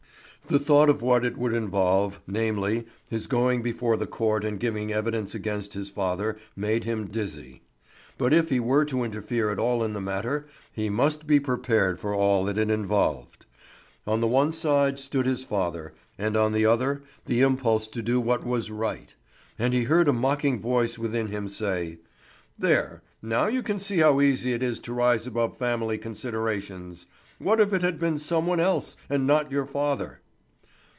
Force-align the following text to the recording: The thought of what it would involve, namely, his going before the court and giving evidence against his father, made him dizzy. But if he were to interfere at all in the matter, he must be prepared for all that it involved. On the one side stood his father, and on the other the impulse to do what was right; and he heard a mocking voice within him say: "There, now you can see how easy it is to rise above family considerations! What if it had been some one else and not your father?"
The 0.47 0.59
thought 0.59 0.89
of 0.89 1.01
what 1.01 1.23
it 1.23 1.37
would 1.37 1.53
involve, 1.53 2.19
namely, 2.27 2.85
his 3.09 3.25
going 3.25 3.61
before 3.61 3.95
the 3.95 4.07
court 4.07 4.43
and 4.43 4.59
giving 4.59 4.91
evidence 4.91 5.33
against 5.33 5.75
his 5.75 5.89
father, 5.89 6.35
made 6.57 6.83
him 6.83 7.07
dizzy. 7.07 7.61
But 8.17 8.33
if 8.33 8.49
he 8.49 8.59
were 8.59 8.83
to 8.85 9.05
interfere 9.05 9.49
at 9.51 9.59
all 9.59 9.81
in 9.81 9.93
the 9.93 10.01
matter, 10.01 10.47
he 10.73 10.89
must 10.89 11.25
be 11.25 11.39
prepared 11.39 12.01
for 12.01 12.13
all 12.13 12.43
that 12.43 12.57
it 12.57 12.69
involved. 12.69 13.45
On 14.05 14.19
the 14.19 14.27
one 14.27 14.51
side 14.51 14.99
stood 14.99 15.25
his 15.25 15.45
father, 15.45 15.93
and 16.17 16.35
on 16.35 16.51
the 16.51 16.65
other 16.65 17.01
the 17.27 17.39
impulse 17.39 17.87
to 17.87 18.01
do 18.01 18.19
what 18.19 18.45
was 18.45 18.69
right; 18.69 19.15
and 19.57 19.73
he 19.73 19.83
heard 19.83 20.09
a 20.09 20.11
mocking 20.11 20.59
voice 20.59 20.99
within 20.99 21.27
him 21.27 21.47
say: 21.47 21.99
"There, 22.59 23.03
now 23.21 23.47
you 23.47 23.63
can 23.63 23.79
see 23.79 23.99
how 23.99 24.19
easy 24.19 24.51
it 24.51 24.63
is 24.63 24.81
to 24.81 24.91
rise 24.93 25.25
above 25.25 25.57
family 25.57 25.97
considerations! 25.97 27.05
What 27.39 27.61
if 27.61 27.71
it 27.71 27.83
had 27.83 27.97
been 28.01 28.19
some 28.19 28.47
one 28.47 28.59
else 28.59 28.97
and 29.09 29.25
not 29.25 29.49
your 29.49 29.67
father?" 29.67 30.17